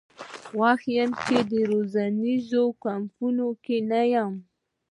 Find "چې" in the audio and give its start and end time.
1.23-1.37